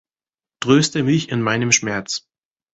Tröste 0.61 1.03
mich 1.03 1.29
in 1.29 1.43
meinem 1.43 1.71
Schmerz. 1.71 2.25